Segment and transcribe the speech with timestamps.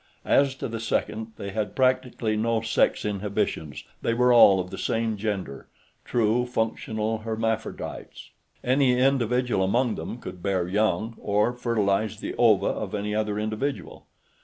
[0.25, 4.77] As to the second, they had practically no sex inhibitions; they were all of the
[4.79, 5.67] same gender,
[6.05, 8.31] true, functional, hermaphrodites.
[8.63, 14.07] Any individual among them could bear young, or fertilize the ova of any other individual.